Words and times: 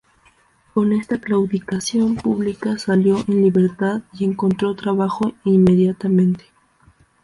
Con 0.73 0.93
esta 0.93 1.19
claudicación 1.21 2.15
pública 2.15 2.79
salió 2.79 3.23
en 3.27 3.43
libertad 3.43 4.01
y 4.13 4.25
encontró 4.25 4.73
trabajo 4.75 5.33
inmediatamente. 5.43 6.45